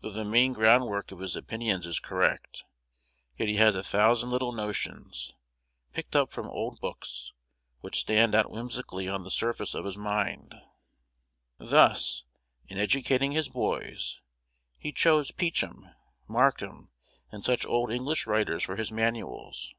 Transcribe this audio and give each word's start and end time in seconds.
Though 0.00 0.08
the 0.10 0.24
main 0.24 0.54
groundwork 0.54 1.12
of 1.12 1.18
his 1.18 1.36
opinions 1.36 1.84
is 1.84 2.00
correct, 2.00 2.64
yet 3.36 3.50
he 3.50 3.56
has 3.56 3.74
a 3.74 3.82
thousand 3.82 4.30
little 4.30 4.52
notions, 4.54 5.34
picked 5.92 6.16
up 6.16 6.32
from 6.32 6.48
old 6.48 6.80
books, 6.80 7.34
which 7.80 7.98
stand 8.00 8.34
out 8.34 8.50
whimsically 8.50 9.06
on 9.06 9.22
the 9.22 9.30
surface 9.30 9.74
of 9.74 9.84
his 9.84 9.98
mind. 9.98 10.54
Thus, 11.58 12.24
in 12.66 12.78
educating 12.78 13.32
his 13.32 13.50
boys, 13.50 14.22
he 14.78 14.92
chose 14.92 15.30
Peachum, 15.30 15.94
Markham, 16.26 16.88
and 17.30 17.44
such 17.44 17.66
old 17.66 17.92
English 17.92 18.26
writers 18.26 18.62
for 18.62 18.76
his 18.76 18.90
manuals. 18.90 19.74